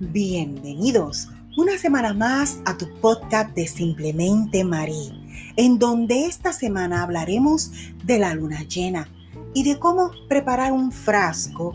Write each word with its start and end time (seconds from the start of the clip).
Bienvenidos 0.00 1.28
una 1.56 1.76
semana 1.76 2.14
más 2.14 2.60
a 2.66 2.76
tu 2.76 2.88
podcast 3.00 3.52
de 3.56 3.66
Simplemente 3.66 4.62
Marí, 4.62 5.10
en 5.56 5.80
donde 5.80 6.26
esta 6.26 6.52
semana 6.52 7.02
hablaremos 7.02 7.72
de 8.04 8.20
la 8.20 8.32
luna 8.32 8.62
llena 8.62 9.08
y 9.54 9.64
de 9.64 9.80
cómo 9.80 10.12
preparar 10.28 10.70
un 10.70 10.92
frasco 10.92 11.74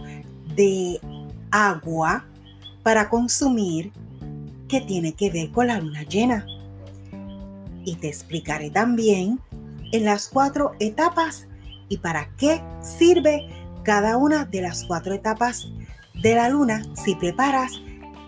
de 0.55 1.01
agua 1.51 2.25
para 2.81 3.09
consumir 3.09 3.91
que 4.69 4.79
tiene 4.79 5.11
que 5.11 5.29
ver 5.29 5.51
con 5.51 5.67
la 5.67 5.81
luna 5.81 6.03
llena. 6.03 6.45
Y 7.83 7.97
te 7.97 8.07
explicaré 8.07 8.69
también 8.69 9.41
en 9.91 10.05
las 10.05 10.29
cuatro 10.29 10.75
etapas 10.79 11.45
y 11.89 11.97
para 11.97 12.29
qué 12.37 12.63
sirve 12.79 13.49
cada 13.83 14.15
una 14.15 14.45
de 14.45 14.61
las 14.61 14.85
cuatro 14.85 15.13
etapas 15.13 15.67
de 16.21 16.35
la 16.35 16.47
luna 16.47 16.83
si 16.95 17.15
preparas 17.15 17.73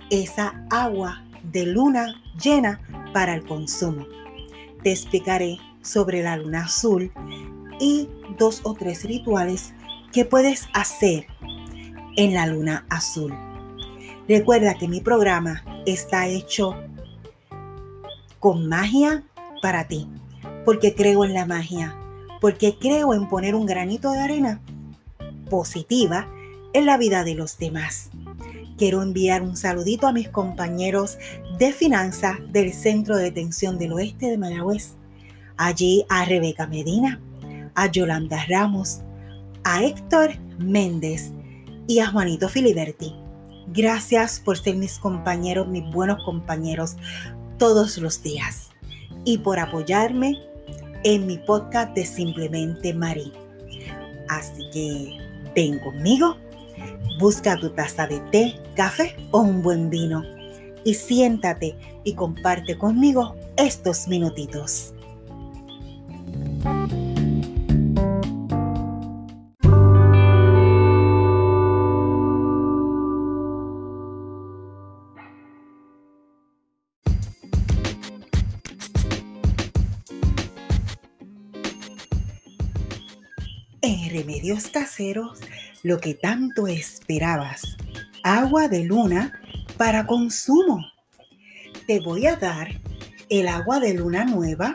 esa 0.10 0.66
agua 0.70 1.24
de 1.44 1.66
luna 1.66 2.22
llena 2.42 2.80
para 3.14 3.36
el 3.36 3.46
consumo. 3.46 4.06
Te 4.84 4.92
explicaré 4.92 5.58
sobre 5.82 6.24
la 6.24 6.38
luna 6.38 6.66
azul 6.66 7.12
y 7.80 8.10
dos 8.38 8.62
o 8.64 8.74
tres 8.74 9.04
rituales 9.04 9.74
que 10.12 10.26
puedes 10.26 10.68
hacer 10.74 11.28
en 12.16 12.34
la 12.34 12.48
luna 12.48 12.86
azul. 12.90 13.34
Recuerda 14.28 14.76
que 14.76 14.88
mi 14.88 15.02
programa 15.02 15.64
está 15.86 16.28
hecho 16.28 16.76
con 18.40 18.68
magia 18.68 19.24
para 19.62 19.88
ti, 19.88 20.08
porque 20.66 20.96
creo 20.96 21.26
en 21.26 21.34
la 21.34 21.46
magia, 21.46 21.96
porque 22.42 22.78
creo 22.80 23.14
en 23.14 23.28
poner 23.28 23.56
un 23.56 23.66
granito 23.66 24.12
de 24.12 24.20
arena 24.20 24.62
positiva 25.50 26.28
en 26.74 26.86
la 26.86 26.98
vida 26.98 27.24
de 27.24 27.36
los 27.36 27.58
demás. 27.58 28.10
Quiero 28.78 29.02
enviar 29.02 29.42
un 29.42 29.56
saludito 29.56 30.06
a 30.06 30.12
mis 30.12 30.28
compañeros 30.28 31.18
de 31.58 31.72
finanzas 31.72 32.38
del 32.52 32.74
Centro 32.74 33.16
de 33.16 33.24
Detención 33.24 33.78
del 33.78 33.94
Oeste 33.94 34.28
de 34.28 34.38
Mayagüez. 34.38 34.96
Allí 35.56 36.06
a 36.10 36.26
Rebeca 36.26 36.68
Medina, 36.68 37.22
a 37.74 37.90
Yolanda 37.90 38.46
Ramos, 38.50 39.00
a 39.64 39.82
Héctor 39.82 40.38
Méndez 40.60 41.32
y 41.88 42.00
a 42.00 42.08
Juanito 42.08 42.50
Filiberti. 42.50 43.16
Gracias 43.68 44.42
por 44.42 44.58
ser 44.58 44.76
mis 44.76 45.00
compañeros, 45.00 45.68
mis 45.68 45.90
buenos 45.92 46.24
compañeros 46.26 46.98
todos 47.58 47.98
los 47.98 48.22
días 48.22 48.72
y 49.24 49.38
por 49.38 49.58
apoyarme 49.60 50.38
en 51.06 51.26
mi 51.26 51.38
podcast 51.38 51.96
de 51.96 52.06
Simplemente 52.06 52.94
Marí. 52.94 53.32
Así 54.28 54.70
que 54.74 55.18
ven 55.56 55.80
conmigo 55.80 56.36
Busca 57.18 57.56
tu 57.56 57.70
taza 57.70 58.08
de 58.08 58.20
té, 58.32 58.60
café 58.76 59.16
o 59.32 59.40
un 59.40 59.62
buen 59.62 59.90
vino 59.90 60.24
y 60.84 60.94
siéntate 60.94 61.76
y 62.04 62.14
comparte 62.14 62.78
conmigo 62.78 63.36
estos 63.56 64.08
minutitos. 64.08 64.94
En 83.82 84.10
Remedios 84.10 84.68
Caseros 84.68 85.40
lo 85.86 86.00
que 86.00 86.16
tanto 86.16 86.66
esperabas, 86.66 87.78
agua 88.24 88.68
de 88.68 88.86
luna 88.86 89.40
para 89.78 90.08
consumo. 90.08 90.84
Te 91.86 92.00
voy 92.00 92.26
a 92.26 92.38
dar 92.38 92.82
el 93.30 93.48
agua 93.48 93.80
de 93.80 93.94
luna 93.94 94.26
nueva, 94.26 94.74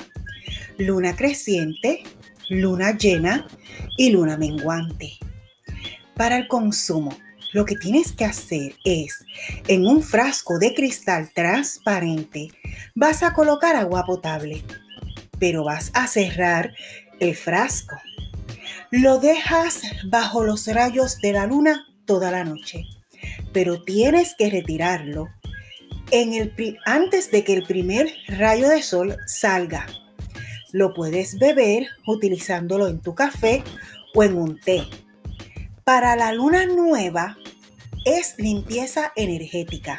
luna 0.79 1.17
creciente, 1.17 2.05
luna 2.49 2.97
llena 2.97 3.45
y 3.97 4.11
luna 4.11 4.37
menguante. 4.37 5.15
Para 6.15 6.37
el 6.37 6.47
consumo, 6.47 7.11
lo 7.55 7.65
que 7.65 7.75
tienes 7.75 8.13
que 8.13 8.25
hacer 8.25 8.77
es, 8.85 9.25
en 9.67 9.89
un 9.89 10.05
frasco 10.05 10.61
de 10.61 10.75
cristal 10.75 11.29
transparente, 11.35 12.53
vas 12.95 13.25
a 13.25 13.33
colocar 13.33 13.75
agua 13.75 14.05
potable, 14.07 14.63
pero 15.41 15.65
vas 15.65 15.91
a 15.93 16.07
cerrar 16.07 16.73
el 17.19 17.35
frasco 17.35 17.97
lo 18.91 19.19
dejas 19.19 19.83
bajo 20.05 20.45
los 20.45 20.67
rayos 20.67 21.19
de 21.19 21.33
la 21.33 21.47
luna 21.47 21.87
toda 22.07 22.31
la 22.31 22.45
noche, 22.45 22.85
pero 23.53 23.83
tienes 23.83 24.35
que 24.37 24.51
retirarlo 24.51 25.29
antes 26.87 27.31
de 27.31 27.45
que 27.45 27.55
el 27.55 27.63
primer 27.63 28.13
rayo 28.27 28.69
de 28.69 28.83
sol 28.83 29.17
salga. 29.27 29.87
Lo 30.73 30.93
puedes 30.93 31.39
beber 31.39 31.87
utilizándolo 32.07 32.89
en 32.89 33.01
tu 33.01 33.15
café 33.15 33.63
o 34.15 34.25
en 34.25 34.37
un 34.37 34.59
té. 34.59 34.83
Para 35.85 36.17
la 36.17 36.33
luna 36.33 36.67
nueva 36.67 37.37
es 38.05 38.35
limpieza 38.39 39.13
energética. 39.15 39.99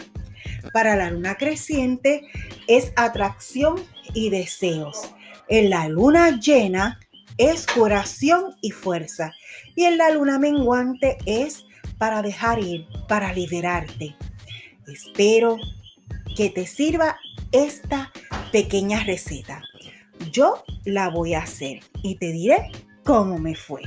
Para 0.74 0.96
la 0.98 1.12
luna 1.12 1.36
creciente 1.36 2.24
es 2.68 2.92
atracción 2.98 3.76
y 4.14 4.30
deseos. 4.30 5.14
En 5.48 5.70
la 5.70 5.88
luna 5.88 6.40
llena 6.40 7.00
es 7.38 7.66
curación 7.68 8.56
y 8.62 8.72
fuerza. 8.72 9.34
Y 9.76 9.86
en 9.86 9.98
la 9.98 10.12
luna 10.12 10.40
menguante 10.40 11.18
es 11.26 11.66
para 11.98 12.22
dejar 12.22 12.60
ir, 12.60 12.88
para 13.08 13.34
liberarte. 13.34 14.16
Espero 14.88 15.58
que 16.36 16.50
te 16.50 16.66
sirva 16.66 17.18
esta 17.52 18.12
pequeña 18.52 19.04
receta. 19.04 19.62
Yo 20.32 20.64
la 20.86 21.10
voy 21.10 21.34
a 21.34 21.44
hacer 21.44 21.80
y 22.04 22.16
te 22.16 22.32
diré 22.32 22.72
cómo 23.04 23.38
me 23.38 23.56
fue. 23.56 23.82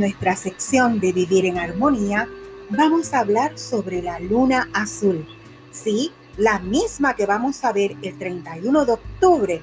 Nuestra 0.00 0.34
sección 0.34 0.98
de 0.98 1.12
Vivir 1.12 1.44
en 1.44 1.58
Armonía 1.58 2.26
vamos 2.70 3.12
a 3.12 3.18
hablar 3.18 3.58
sobre 3.58 4.00
la 4.00 4.18
luna 4.18 4.70
azul. 4.72 5.26
Sí, 5.70 6.10
la 6.38 6.58
misma 6.58 7.14
que 7.14 7.26
vamos 7.26 7.62
a 7.64 7.72
ver 7.72 7.96
el 8.00 8.16
31 8.16 8.86
de 8.86 8.92
octubre, 8.92 9.62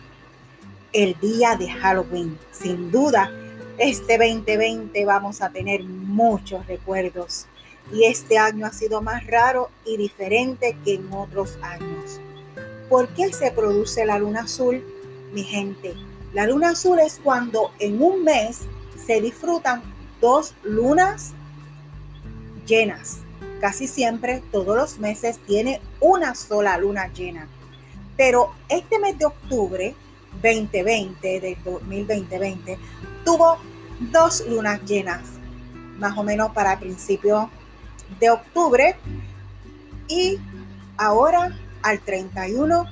el 0.93 1.19
día 1.19 1.55
de 1.55 1.71
Halloween. 1.71 2.37
Sin 2.51 2.91
duda, 2.91 3.31
este 3.79 4.19
2020 4.19 5.05
vamos 5.05 5.41
a 5.41 5.49
tener 5.49 5.83
muchos 5.83 6.67
recuerdos 6.67 7.47
y 7.91 8.03
este 8.03 8.37
año 8.37 8.67
ha 8.67 8.71
sido 8.71 9.01
más 9.01 9.25
raro 9.25 9.71
y 9.85 9.97
diferente 9.97 10.77
que 10.85 10.95
en 10.95 11.11
otros 11.11 11.57
años. 11.63 12.21
¿Por 12.89 13.07
qué 13.09 13.33
se 13.33 13.49
produce 13.49 14.05
la 14.05 14.19
luna 14.19 14.41
azul? 14.41 14.83
Mi 15.33 15.43
gente, 15.43 15.95
la 16.31 16.45
luna 16.45 16.69
azul 16.69 16.99
es 16.99 17.19
cuando 17.23 17.71
en 17.79 18.01
un 18.03 18.23
mes 18.23 18.61
se 19.03 19.19
disfrutan 19.19 19.96
dos 20.21 20.55
lunas 20.63 21.33
llenas. 22.65 23.19
Casi 23.61 23.87
siempre, 23.87 24.43
todos 24.51 24.75
los 24.75 24.99
meses, 24.99 25.39
tiene 25.45 25.81
una 25.99 26.35
sola 26.35 26.77
luna 26.77 27.11
llena. 27.13 27.47
Pero 28.15 28.53
este 28.69 28.99
mes 28.99 29.17
de 29.17 29.25
octubre 29.25 29.95
2020, 30.41 31.39
del 31.39 31.57
2020, 31.63 32.77
tuvo 33.25 33.57
dos 34.11 34.43
lunas 34.47 34.83
llenas, 34.85 35.21
más 35.97 36.17
o 36.17 36.23
menos 36.23 36.51
para 36.51 36.79
principio 36.79 37.49
de 38.19 38.29
octubre. 38.29 38.95
Y 40.07 40.39
ahora 40.97 41.57
al 41.81 41.99
31 41.99 42.85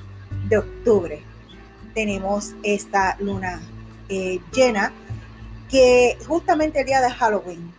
de 0.48 0.58
octubre 0.58 1.22
tenemos 1.94 2.54
esta 2.62 3.16
luna 3.20 3.60
eh, 4.08 4.40
llena 4.52 4.92
que 5.70 6.18
justamente 6.26 6.80
el 6.80 6.86
día 6.86 7.00
de 7.00 7.10
Halloween, 7.10 7.72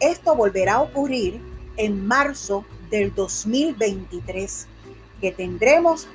esto 0.00 0.34
volverá 0.34 0.74
a 0.74 0.82
ocurrir 0.82 1.40
en 1.76 2.06
marzo 2.06 2.64
del 2.90 3.14
2023, 3.14 4.66
que 5.20 5.32
tendremos 5.32 6.08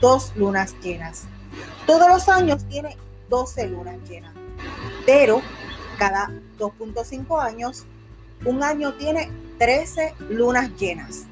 dos 0.00 0.32
lunas 0.36 0.74
llenas. 0.82 1.24
Todos 1.86 2.08
los 2.08 2.28
años 2.28 2.64
tiene 2.68 2.96
12 3.28 3.68
lunas 3.68 3.96
llenas, 4.08 4.32
pero 5.06 5.40
cada 5.98 6.30
2.5 6.58 7.40
años, 7.40 7.84
un 8.44 8.62
año 8.62 8.94
tiene 8.94 9.30
13 9.58 10.14
lunas 10.30 10.70
llenas. 10.76 11.24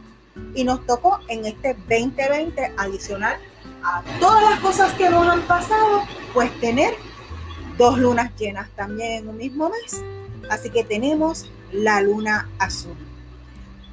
Y 0.54 0.64
nos 0.64 0.86
tocó 0.86 1.20
en 1.28 1.44
este 1.44 1.74
2020 1.74 2.72
adicional 2.76 3.36
a 3.82 4.02
todas 4.20 4.42
las 4.42 4.60
cosas 4.60 4.92
que 4.94 5.10
nos 5.10 5.26
han 5.26 5.42
pasado, 5.42 6.02
pues 6.32 6.50
tener 6.60 6.94
dos 7.76 7.98
lunas 7.98 8.32
llenas 8.36 8.68
también 8.76 9.12
en 9.12 9.28
un 9.28 9.36
mismo 9.36 9.68
mes. 9.68 10.02
Así 10.50 10.70
que 10.70 10.84
tenemos 10.84 11.50
la 11.72 12.00
luna 12.00 12.48
azul. 12.58 12.96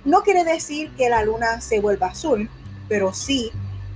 No 0.05 0.21
quiere 0.23 0.43
decir 0.43 0.91
que 0.91 1.09
la 1.09 1.23
luna 1.23 1.61
se 1.61 1.79
vuelva 1.79 2.07
azul, 2.07 2.49
pero 2.87 3.13
sí 3.13 3.51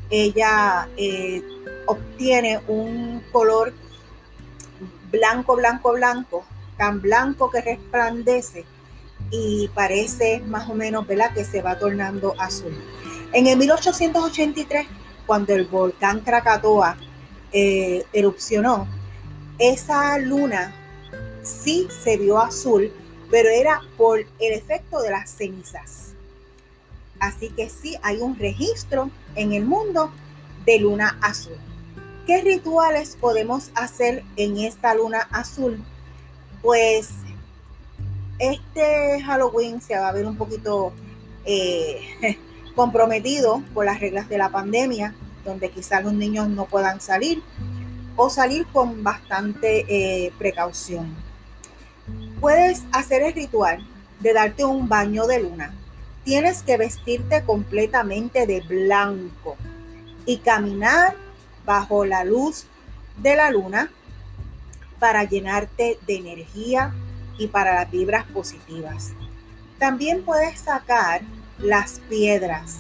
ella 0.10 0.88
eh, 0.98 1.42
obtiene 1.86 2.62
un 2.68 3.24
color 3.32 3.74
blanco, 5.12 5.56
blanco, 5.56 5.94
blanco, 5.94 6.46
tan 6.78 7.02
blanco 7.02 7.50
que 7.50 7.62
resplandece 7.62 8.66
y 9.32 9.70
parece 9.70 10.42
más 10.46 10.70
o 10.70 10.76
menos, 10.76 11.08
¿verdad?, 11.08 11.34
que 11.34 11.46
se 11.46 11.62
va 11.62 11.80
tornando 11.80 12.36
azul. 12.40 12.74
En 13.32 13.48
el 13.48 13.58
1883, 13.58 14.88
cuando 15.26 15.54
el 15.54 15.66
volcán 15.66 16.20
Krakatoa 16.20 16.98
eh, 17.52 18.06
erupcionó, 18.14 18.88
esa 19.60 20.18
luna 20.18 20.74
sí 21.44 21.88
se 22.04 22.18
vio 22.18 22.40
azul, 22.40 22.92
pero 23.30 23.50
era 23.50 23.82
por 23.98 24.20
el 24.20 24.54
efecto 24.54 25.02
de 25.02 25.12
las 25.12 25.30
cenizas. 25.30 26.14
Así 27.20 27.50
que 27.50 27.70
sí 27.70 27.96
hay 28.02 28.18
un 28.18 28.38
registro 28.38 29.10
en 29.36 29.54
el 29.54 29.66
mundo 29.66 30.12
de 30.66 30.80
luna 30.80 31.18
azul. 31.22 31.58
¿Qué 32.26 32.42
rituales 32.42 33.18
podemos 33.20 33.72
hacer 33.76 34.24
en 34.38 34.58
esta 34.58 34.96
luna 34.96 35.28
azul? 35.32 35.84
Pues 36.62 37.10
este 38.40 39.22
Halloween 39.22 39.82
se 39.82 39.98
va 39.98 40.10
a 40.10 40.14
ver 40.14 40.26
un 40.26 40.38
poquito 40.38 40.94
eh, 41.46 42.38
comprometido 42.76 43.62
por 43.74 43.86
las 43.86 44.00
reglas 44.00 44.30
de 44.30 44.38
la 44.38 44.50
pandemia, 44.50 45.14
donde 45.46 45.70
quizás 45.70 46.04
los 46.04 46.14
niños 46.14 46.48
no 46.48 46.66
puedan 46.66 47.02
salir 47.02 47.44
o 48.16 48.30
salir 48.30 48.66
con 48.68 49.04
bastante 49.04 49.86
eh, 49.88 50.32
precaución. 50.38 51.16
Puedes 52.40 52.84
hacer 52.92 53.22
el 53.24 53.34
ritual 53.34 53.86
de 54.20 54.34
darte 54.34 54.66
un 54.66 54.88
baño 54.88 55.26
de 55.28 55.42
luna. 55.42 55.74
Tienes 56.24 56.64
que 56.64 56.78
vestirte 56.78 57.44
completamente 57.44 58.48
de 58.48 58.62
blanco 58.62 59.58
y 60.26 60.38
caminar 60.38 61.16
bajo 61.66 62.06
la 62.06 62.24
luz 62.24 62.66
de 63.22 63.36
la 63.36 63.52
luna 63.52 63.92
para 65.00 65.24
llenarte 65.24 66.00
de 66.08 66.16
energía 66.16 66.94
y 67.38 67.48
para 67.48 67.76
las 67.76 67.92
vibras 67.92 68.26
positivas. 68.28 69.12
También 69.80 70.24
puedes 70.24 70.60
sacar 70.60 71.22
las 71.58 72.00
piedras, 72.10 72.80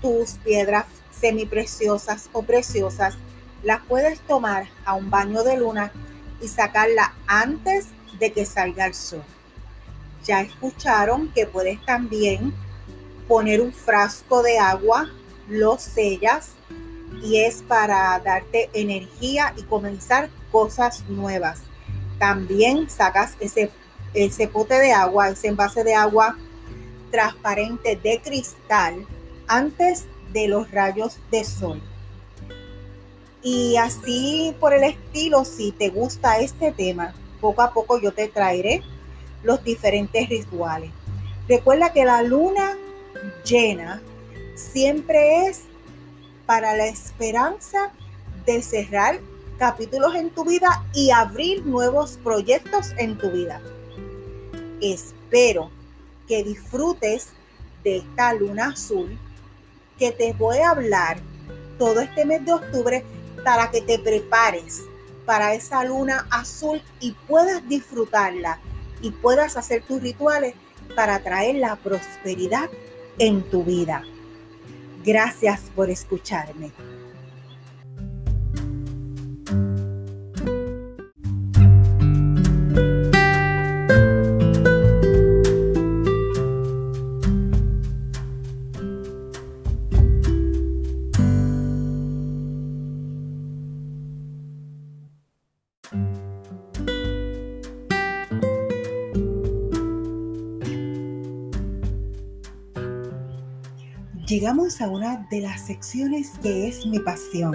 tus 0.00 0.32
piedras 0.44 0.86
semipreciosas 1.10 2.28
o 2.32 2.42
preciosas, 2.42 3.14
las 3.62 3.80
puedes 3.86 4.20
tomar 4.20 4.68
a 4.84 4.94
un 4.94 5.10
baño 5.10 5.42
de 5.44 5.56
luna 5.56 5.92
y 6.40 6.48
sacarla 6.48 7.14
antes 7.26 7.88
de 8.18 8.32
que 8.32 8.44
salga 8.44 8.86
el 8.86 8.94
sol. 8.94 9.22
Ya 10.24 10.40
escucharon 10.40 11.32
que 11.32 11.46
puedes 11.46 11.84
también 11.84 12.54
poner 13.28 13.60
un 13.60 13.72
frasco 13.72 14.42
de 14.42 14.58
agua, 14.58 15.10
lo 15.48 15.78
sellas 15.78 16.50
y 17.22 17.38
es 17.38 17.62
para 17.62 18.18
darte 18.20 18.70
energía 18.72 19.54
y 19.56 19.62
comenzar 19.62 20.30
cosas 20.50 21.04
nuevas. 21.08 21.60
También 22.18 22.88
sacas 22.90 23.36
ese, 23.40 23.70
ese 24.14 24.48
pote 24.48 24.78
de 24.78 24.92
agua, 24.92 25.30
ese 25.30 25.48
envase 25.48 25.84
de 25.84 25.94
agua 25.94 26.36
transparente 27.10 27.96
de 27.96 28.20
cristal 28.22 29.06
antes 29.46 30.06
de 30.32 30.48
los 30.48 30.70
rayos 30.70 31.18
de 31.30 31.44
sol. 31.44 31.80
Y 33.42 33.76
así 33.76 34.54
por 34.60 34.72
el 34.72 34.84
estilo, 34.84 35.44
si 35.44 35.72
te 35.72 35.88
gusta 35.88 36.38
este 36.38 36.70
tema, 36.72 37.12
poco 37.40 37.62
a 37.62 37.72
poco 37.72 38.00
yo 38.00 38.12
te 38.12 38.28
traeré 38.28 38.82
los 39.42 39.64
diferentes 39.64 40.28
rituales. 40.28 40.90
Recuerda 41.48 41.92
que 41.92 42.04
la 42.04 42.22
luna 42.22 42.76
llena 43.44 44.00
siempre 44.54 45.46
es 45.46 45.62
para 46.46 46.76
la 46.76 46.86
esperanza 46.86 47.90
de 48.46 48.62
cerrar 48.62 49.18
capítulos 49.58 50.14
en 50.14 50.30
tu 50.30 50.44
vida 50.44 50.84
y 50.94 51.10
abrir 51.10 51.66
nuevos 51.66 52.18
proyectos 52.22 52.92
en 52.96 53.18
tu 53.18 53.30
vida. 53.30 53.60
Espero 54.80 55.70
que 56.28 56.44
disfrutes 56.44 57.28
de 57.82 57.98
esta 57.98 58.34
luna 58.34 58.68
azul 58.68 59.18
que 59.98 60.12
te 60.12 60.32
voy 60.32 60.58
a 60.58 60.70
hablar 60.70 61.18
todo 61.78 62.00
este 62.00 62.24
mes 62.24 62.44
de 62.44 62.52
octubre 62.52 63.04
para 63.44 63.70
que 63.70 63.80
te 63.80 63.98
prepares 63.98 64.82
para 65.24 65.54
esa 65.54 65.84
luna 65.84 66.26
azul 66.30 66.82
y 67.00 67.12
puedas 67.12 67.66
disfrutarla 67.68 68.58
y 69.00 69.10
puedas 69.10 69.56
hacer 69.56 69.82
tus 69.82 70.00
rituales 70.02 70.54
para 70.94 71.20
traer 71.20 71.56
la 71.56 71.76
prosperidad 71.76 72.68
en 73.18 73.42
tu 73.42 73.64
vida. 73.64 74.02
Gracias 75.04 75.60
por 75.74 75.90
escucharme. 75.90 76.70
Llegamos 104.32 104.80
a 104.80 104.88
una 104.88 105.26
de 105.30 105.42
las 105.42 105.66
secciones 105.66 106.30
que 106.42 106.66
es 106.66 106.86
mi 106.86 106.98
pasión 106.98 107.54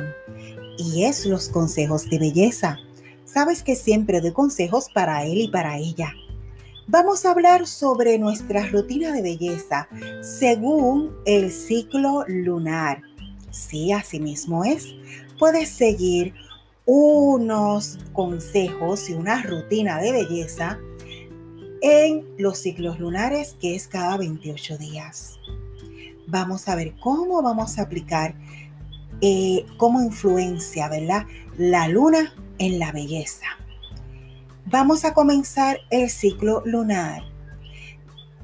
y 0.78 1.06
es 1.06 1.26
los 1.26 1.50
consejos 1.50 2.08
de 2.08 2.20
belleza. 2.20 2.78
Sabes 3.26 3.64
que 3.64 3.76
siempre 3.76 4.22
doy 4.22 4.32
consejos 4.32 4.88
para 4.94 5.26
él 5.26 5.40
y 5.40 5.48
para 5.48 5.80
ella. 5.80 6.14
Vamos 6.86 7.26
a 7.26 7.32
hablar 7.32 7.66
sobre 7.66 8.20
nuestra 8.20 8.68
rutina 8.68 9.12
de 9.12 9.24
belleza 9.24 9.90
según 10.22 11.16
el 11.26 11.52
ciclo 11.52 12.24
lunar. 12.28 13.02
Sí, 13.50 13.92
así 13.92 14.20
mismo 14.20 14.64
es. 14.64 14.86
Puedes 15.40 15.70
seguir 15.70 16.36
unos 16.86 17.98
consejos 18.14 19.10
y 19.10 19.14
una 19.14 19.42
rutina 19.42 19.98
de 19.98 20.12
belleza 20.12 20.78
en 21.82 22.24
los 22.38 22.60
ciclos 22.60 23.00
lunares 23.00 23.56
que 23.60 23.74
es 23.74 23.88
cada 23.88 24.16
28 24.18 24.78
días 24.78 25.40
vamos 26.28 26.68
a 26.68 26.76
ver 26.76 26.94
cómo 27.00 27.42
vamos 27.42 27.80
a 27.80 27.84
aplicar, 27.84 28.36
eh, 29.22 29.66
cómo 29.78 30.02
influencia, 30.02 30.90
¿verdad? 30.90 31.26
La 31.58 31.88
luna 31.88 32.34
en 32.60 32.80
la 32.80 32.92
belleza. 32.92 33.46
Vamos 34.66 35.06
a 35.06 35.14
comenzar 35.14 35.80
el 35.90 36.10
ciclo 36.10 36.62
lunar 36.66 37.24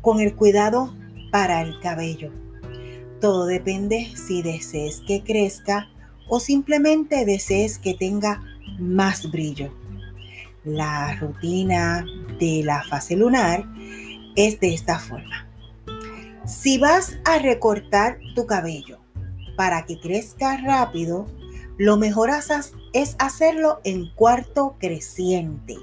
con 0.01 0.19
el 0.19 0.35
cuidado 0.35 0.93
para 1.31 1.61
el 1.61 1.79
cabello. 1.79 2.31
Todo 3.19 3.45
depende 3.45 4.11
si 4.15 4.41
desees 4.41 5.01
que 5.05 5.23
crezca 5.23 5.89
o 6.27 6.39
simplemente 6.39 7.25
desees 7.25 7.77
que 7.77 7.93
tenga 7.93 8.41
más 8.79 9.29
brillo. 9.31 9.73
La 10.63 11.15
rutina 11.15 12.05
de 12.39 12.63
la 12.63 12.83
fase 12.83 13.17
lunar 13.17 13.65
es 14.35 14.59
de 14.59 14.73
esta 14.73 14.99
forma. 14.99 15.42
Si 16.45 16.77
vas 16.77 17.15
a 17.23 17.39
recortar 17.39 18.19
tu 18.35 18.45
cabello 18.45 18.99
para 19.55 19.85
que 19.85 19.97
crezca 19.97 20.57
rápido, 20.57 21.25
lo 21.77 21.95
mejor 21.95 22.31
es 22.91 23.15
hacerlo 23.17 23.79
en 23.85 24.09
cuarto 24.13 24.75
creciente. 24.77 25.77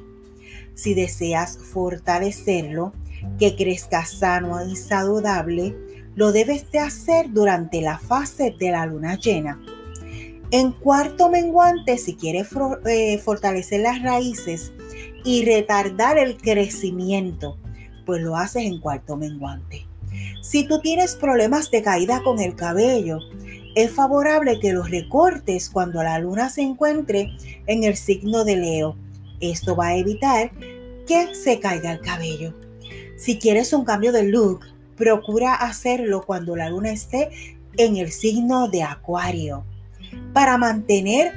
Si 0.75 0.93
deseas 0.93 1.57
fortalecerlo, 1.57 2.93
que 3.39 3.57
crezca 3.57 4.05
sano 4.05 4.63
y 4.67 4.77
saludable, 4.77 5.75
lo 6.15 6.31
debes 6.31 6.71
de 6.71 6.81
hacer 6.81 7.33
durante 7.33 7.81
la 7.81 7.99
fase 7.99 8.55
de 8.59 8.71
la 8.71 8.85
luna 8.85 9.17
llena. 9.17 9.59
En 10.51 10.73
cuarto 10.73 11.31
menguante, 11.31 11.97
si 11.97 12.17
quieres 12.17 12.49
eh, 12.85 13.17
fortalecer 13.17 13.81
las 13.81 14.03
raíces 14.03 14.73
y 15.25 15.47
retardar 15.47 16.19
el 16.19 16.37
crecimiento, 16.37 17.57
pues 18.05 18.21
lo 18.21 18.37
haces 18.37 18.65
en 18.65 18.79
cuarto 18.79 19.17
menguante. 19.17 19.90
Si 20.41 20.67
tú 20.67 20.81
tienes 20.81 21.15
problemas 21.15 21.71
de 21.71 21.83
caída 21.83 22.23
con 22.23 22.41
el 22.41 22.57
cabello, 22.57 23.19
es 23.75 23.91
favorable 23.91 24.59
que 24.59 24.73
los 24.73 24.91
recortes 24.91 25.71
cuando 25.71 26.03
la 26.03 26.19
luna 26.19 26.51
se 26.51 26.63
encuentre 26.63 27.37
en 27.67 27.85
el 27.85 27.97
signo 27.97 28.45
de 28.45 28.57
Leo. 28.57 28.97
Esto 29.41 29.77
va 29.77 29.89
a 29.89 29.97
evitar 29.97 30.51
que 31.07 31.35
se 31.35 31.61
caiga 31.61 31.93
el 31.93 32.01
cabello. 32.01 32.55
Si 33.17 33.39
quieres 33.39 33.73
un 33.73 33.85
cambio 33.85 34.13
de 34.13 34.25
look, 34.25 34.61
procura 34.97 35.55
hacerlo 35.55 36.23
cuando 36.27 36.57
la 36.57 36.71
luna 36.71 36.91
esté 36.91 37.31
en 37.77 37.97
el 37.97 38.11
signo 38.11 38.69
de 38.69 38.83
Acuario. 38.83 39.65
Para 40.33 40.59
mantener 40.59 41.33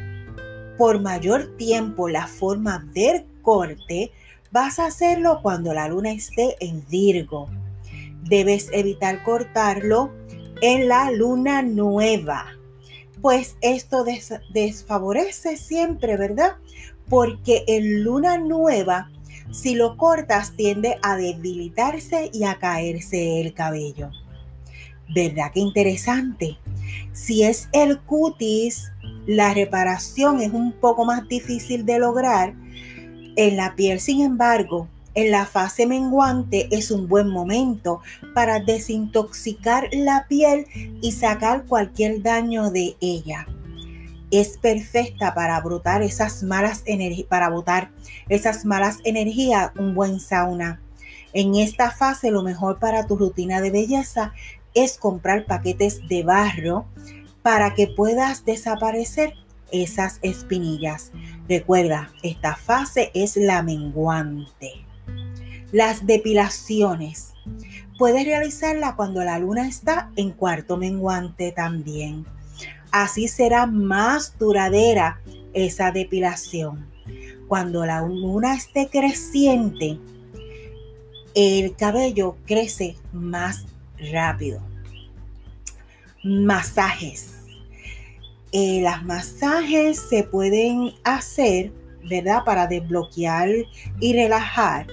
por 0.77 0.99
mayor 0.99 1.55
tiempo 1.57 2.09
la 2.09 2.27
forma 2.27 2.85
del 2.93 3.25
corte, 3.41 4.11
Vas 4.53 4.77
a 4.77 4.85
hacerlo 4.85 5.39
cuando 5.41 5.73
la 5.73 5.87
luna 5.87 6.11
esté 6.11 6.55
en 6.59 6.85
Virgo. 6.87 7.49
Debes 8.23 8.69
evitar 8.71 9.23
cortarlo 9.23 10.11
en 10.61 10.87
la 10.87 11.11
luna 11.11 11.61
nueva, 11.61 12.45
pues 13.21 13.57
esto 13.61 14.05
desfavorece 14.53 15.57
siempre, 15.57 16.17
¿verdad? 16.17 16.57
Porque 17.09 17.63
en 17.67 18.03
luna 18.03 18.37
nueva, 18.37 19.11
si 19.51 19.75
lo 19.75 19.97
cortas, 19.97 20.55
tiende 20.55 20.97
a 21.01 21.15
debilitarse 21.15 22.29
y 22.33 22.43
a 22.43 22.59
caerse 22.59 23.41
el 23.41 23.53
cabello. 23.53 24.09
¿Verdad 25.13 25.51
que 25.53 25.59
interesante? 25.59 26.57
Si 27.11 27.43
es 27.43 27.69
el 27.71 27.99
cutis, 28.01 28.91
la 29.25 29.53
reparación 29.53 30.41
es 30.41 30.51
un 30.51 30.73
poco 30.73 31.05
más 31.05 31.27
difícil 31.27 31.85
de 31.85 31.99
lograr. 31.99 32.53
En 33.35 33.57
la 33.57 33.75
piel, 33.75 33.99
sin 33.99 34.21
embargo, 34.21 34.87
en 35.15 35.31
la 35.31 35.45
fase 35.45 35.85
menguante 35.85 36.67
es 36.71 36.91
un 36.91 37.07
buen 37.07 37.29
momento 37.29 38.01
para 38.33 38.59
desintoxicar 38.59 39.89
la 39.91 40.25
piel 40.27 40.65
y 41.01 41.11
sacar 41.11 41.65
cualquier 41.65 42.21
daño 42.21 42.71
de 42.71 42.95
ella. 42.99 43.47
Es 44.31 44.57
perfecta 44.57 45.35
para 45.35 45.59
brotar 45.61 46.01
esas 46.01 46.41
malas 46.41 46.83
para 47.29 47.49
botar 47.49 47.91
esas 48.29 48.65
malas 48.65 48.97
energías, 49.03 49.71
un 49.77 49.93
buen 49.93 50.19
sauna. 50.19 50.81
En 51.33 51.55
esta 51.55 51.91
fase 51.91 52.31
lo 52.31 52.41
mejor 52.41 52.79
para 52.79 53.05
tu 53.05 53.15
rutina 53.15 53.61
de 53.61 53.69
belleza 53.69 54.33
es 54.73 54.97
comprar 54.97 55.45
paquetes 55.45 56.07
de 56.07 56.23
barro 56.23 56.85
para 57.43 57.75
que 57.75 57.87
puedas 57.87 58.45
desaparecer 58.45 59.33
esas 59.71 60.19
espinillas. 60.21 61.11
Recuerda, 61.47 62.11
esta 62.23 62.55
fase 62.55 63.11
es 63.13 63.37
la 63.37 63.61
menguante. 63.61 64.85
Las 65.73 66.05
depilaciones. 66.05 67.33
Puedes 67.97 68.25
realizarla 68.25 68.95
cuando 68.95 69.23
la 69.23 69.39
luna 69.39 69.67
está 69.67 70.11
en 70.15 70.29
cuarto 70.29 70.77
menguante 70.77 71.51
también. 71.51 72.27
Así 72.91 73.27
será 73.27 73.65
más 73.65 74.37
duradera 74.37 75.19
esa 75.51 75.91
depilación. 75.91 76.85
Cuando 77.47 77.87
la 77.87 78.01
luna 78.01 78.53
esté 78.53 78.87
creciente, 78.87 79.97
el 81.33 81.75
cabello 81.75 82.37
crece 82.45 82.95
más 83.11 83.65
rápido. 84.11 84.61
Masajes. 86.23 87.31
Eh, 88.51 88.81
las 88.83 89.03
masajes 89.03 89.99
se 89.99 90.23
pueden 90.23 90.93
hacer, 91.03 91.71
¿verdad? 92.07 92.43
Para 92.45 92.67
desbloquear 92.67 93.49
y 93.99 94.13
relajar. 94.13 94.85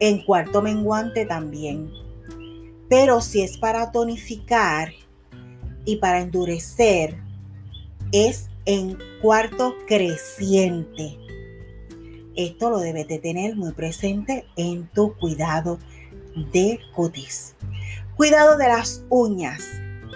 En 0.00 0.22
cuarto 0.24 0.62
menguante 0.62 1.26
también. 1.26 1.90
Pero 2.88 3.20
si 3.20 3.42
es 3.42 3.58
para 3.58 3.92
tonificar 3.92 4.92
y 5.84 5.96
para 5.96 6.20
endurecer, 6.20 7.18
es 8.12 8.48
en 8.64 8.98
cuarto 9.20 9.74
creciente. 9.86 11.18
Esto 12.36 12.70
lo 12.70 12.78
debes 12.78 13.08
de 13.08 13.18
tener 13.18 13.56
muy 13.56 13.72
presente 13.72 14.44
en 14.56 14.86
tu 14.88 15.14
cuidado 15.16 15.78
de 16.52 16.78
cutis. 16.94 17.54
Cuidado 18.16 18.56
de 18.56 18.68
las 18.68 19.04
uñas. 19.08 19.62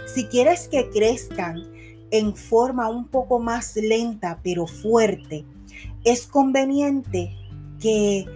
Si 0.06 0.26
quieres 0.26 0.68
que 0.68 0.88
crezcan 0.90 1.62
en 2.10 2.36
forma 2.36 2.88
un 2.88 3.08
poco 3.08 3.38
más 3.38 3.74
lenta 3.76 4.38
pero 4.42 4.66
fuerte, 4.66 5.44
es 6.04 6.26
conveniente 6.26 7.34
que, 7.80 8.26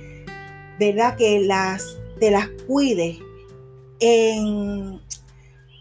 ¿verdad? 0.79 1.17
Que 1.17 1.41
las, 1.41 1.97
te 2.19 2.31
las 2.31 2.49
cuide 2.67 3.19
en, 4.01 5.01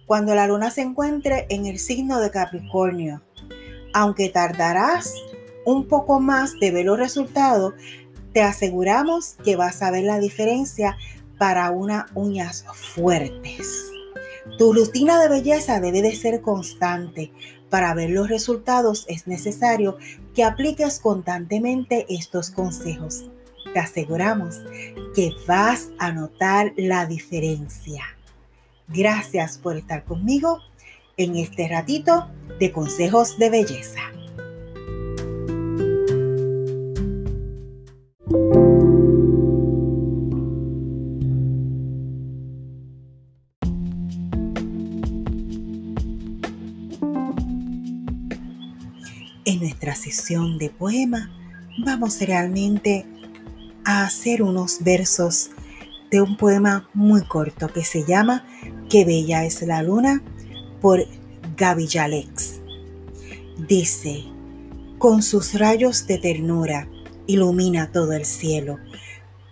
cuando 0.05 0.35
la 0.35 0.47
luna 0.47 0.71
se 0.71 0.81
encuentre 0.81 1.45
en 1.49 1.65
el 1.65 1.79
signo 1.79 2.19
de 2.19 2.31
Capricornio. 2.31 3.21
Aunque 3.93 4.29
tardarás 4.29 5.13
un 5.65 5.87
poco 5.87 6.19
más 6.19 6.59
de 6.59 6.71
ver 6.71 6.85
los 6.85 6.99
resultados, 6.99 7.73
te 8.33 8.41
aseguramos 8.41 9.35
que 9.43 9.55
vas 9.55 9.81
a 9.81 9.91
ver 9.91 10.03
la 10.03 10.19
diferencia 10.19 10.97
para 11.37 11.71
unas 11.71 12.05
uñas 12.13 12.65
fuertes. 12.73 13.91
Tu 14.57 14.73
rutina 14.73 15.19
de 15.19 15.29
belleza 15.29 15.79
debe 15.79 16.01
de 16.01 16.15
ser 16.15 16.41
constante. 16.41 17.31
Para 17.69 17.93
ver 17.93 18.11
los 18.11 18.29
resultados 18.29 19.05
es 19.09 19.27
necesario 19.27 19.97
que 20.33 20.43
apliques 20.43 20.99
constantemente 20.99 22.05
estos 22.09 22.51
consejos. 22.51 23.25
Te 23.75 23.81
aseguramos 23.81 24.61
que 25.13 25.31
vas 25.45 25.89
a 25.99 26.13
notar 26.13 26.71
la 26.77 27.05
diferencia. 27.05 28.05
Gracias 28.87 29.57
por 29.57 29.75
estar 29.75 30.05
conmigo 30.05 30.61
en 31.17 31.35
este 31.35 31.67
ratito 31.67 32.29
de 32.57 32.71
consejos 32.71 33.37
de 33.37 33.49
belleza. 33.49 33.99
En 49.43 49.59
nuestra 49.59 49.95
sesión 49.95 50.57
de 50.59 50.69
poema 50.69 51.29
vamos 51.83 52.21
realmente 52.21 53.05
a 53.85 54.03
hacer 54.03 54.41
unos 54.43 54.83
versos 54.83 55.51
de 56.11 56.21
un 56.21 56.37
poema 56.37 56.89
muy 56.93 57.23
corto 57.23 57.67
que 57.71 57.83
se 57.83 58.05
llama 58.05 58.45
Qué 58.89 59.05
bella 59.05 59.45
es 59.45 59.61
la 59.61 59.81
luna 59.81 60.21
por 60.81 61.05
Gaby 61.55 61.87
Yalex. 61.87 62.61
Dice, 63.67 64.23
con 64.97 65.23
sus 65.23 65.53
rayos 65.53 66.07
de 66.07 66.17
ternura 66.17 66.87
ilumina 67.27 67.91
todo 67.91 68.13
el 68.13 68.25
cielo, 68.25 68.77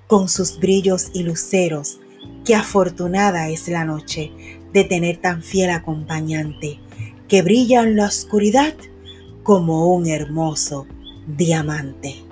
con 0.07 0.29
sus 0.29 0.59
brillos 0.59 1.09
y 1.13 1.23
luceros, 1.23 1.99
qué 2.45 2.55
afortunada 2.55 3.49
es 3.49 3.67
la 3.67 3.85
noche 3.85 4.31
de 4.73 4.83
tener 4.83 5.17
tan 5.17 5.43
fiel 5.43 5.69
acompañante, 5.69 6.79
que 7.27 7.41
brilla 7.41 7.83
en 7.83 7.95
la 7.95 8.07
oscuridad 8.07 8.73
como 9.43 9.93
un 9.93 10.07
hermoso 10.07 10.87
diamante. 11.27 12.23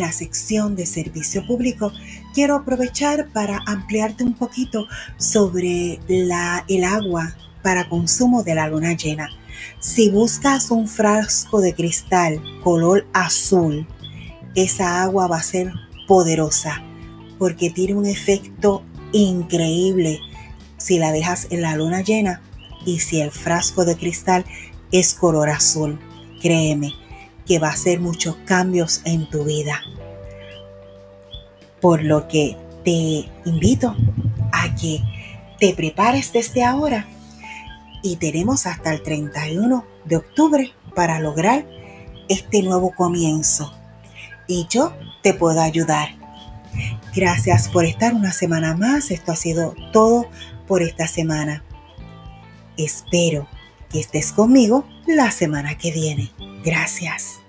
La 0.00 0.12
sección 0.12 0.76
de 0.76 0.86
servicio 0.86 1.46
público 1.46 1.92
quiero 2.32 2.54
aprovechar 2.54 3.28
para 3.34 3.60
ampliarte 3.66 4.24
un 4.24 4.32
poquito 4.32 4.86
sobre 5.18 6.00
la, 6.08 6.64
el 6.68 6.84
agua 6.84 7.36
para 7.62 7.86
consumo 7.86 8.42
de 8.42 8.54
la 8.54 8.66
luna 8.66 8.94
llena. 8.94 9.28
Si 9.78 10.08
buscas 10.08 10.70
un 10.70 10.88
frasco 10.88 11.60
de 11.60 11.74
cristal 11.74 12.40
color 12.64 13.06
azul, 13.12 13.86
esa 14.54 15.02
agua 15.02 15.26
va 15.26 15.36
a 15.36 15.42
ser 15.42 15.70
poderosa 16.08 16.82
porque 17.38 17.68
tiene 17.68 17.92
un 17.92 18.06
efecto 18.06 18.82
increíble 19.12 20.18
si 20.78 20.98
la 20.98 21.12
dejas 21.12 21.46
en 21.50 21.60
la 21.60 21.76
luna 21.76 22.00
llena 22.00 22.40
y 22.86 23.00
si 23.00 23.20
el 23.20 23.32
frasco 23.32 23.84
de 23.84 23.98
cristal 23.98 24.46
es 24.92 25.12
color 25.12 25.50
azul. 25.50 26.00
Créeme 26.40 26.94
que 27.50 27.58
va 27.58 27.66
a 27.66 27.72
hacer 27.72 27.98
muchos 27.98 28.36
cambios 28.44 29.00
en 29.04 29.28
tu 29.28 29.42
vida. 29.42 29.82
Por 31.80 32.04
lo 32.04 32.28
que 32.28 32.56
te 32.84 33.28
invito 33.44 33.96
a 34.52 34.72
que 34.76 35.02
te 35.58 35.74
prepares 35.74 36.32
desde 36.32 36.62
ahora 36.62 37.08
y 38.04 38.14
tenemos 38.18 38.66
hasta 38.66 38.92
el 38.92 39.02
31 39.02 39.84
de 40.04 40.16
octubre 40.16 40.72
para 40.94 41.18
lograr 41.18 41.66
este 42.28 42.62
nuevo 42.62 42.94
comienzo. 42.94 43.74
Y 44.46 44.68
yo 44.70 44.92
te 45.20 45.34
puedo 45.34 45.60
ayudar. 45.60 46.10
Gracias 47.16 47.68
por 47.68 47.84
estar 47.84 48.14
una 48.14 48.30
semana 48.30 48.76
más. 48.76 49.10
Esto 49.10 49.32
ha 49.32 49.36
sido 49.36 49.74
todo 49.92 50.26
por 50.68 50.82
esta 50.82 51.08
semana. 51.08 51.64
Espero 52.76 53.48
que 53.90 53.98
estés 53.98 54.30
conmigo 54.30 54.86
la 55.08 55.32
semana 55.32 55.76
que 55.76 55.90
viene. 55.90 56.30
Gracias. 56.64 57.39